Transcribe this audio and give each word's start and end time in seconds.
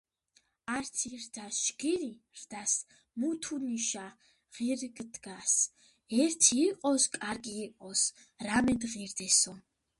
ართი 0.75 1.09
რდას 1.23 1.55
ჯგირი 1.65 2.07
რდას 2.39 2.73
მუთუნიშა 3.19 4.05
ღირჷდას."ერთი 4.55 6.53
იყოს 6.67 7.03
კარგი 7.17 7.55
იყოს 7.67 8.01
რამედ 8.47 8.81
ღირდესო 8.93 9.53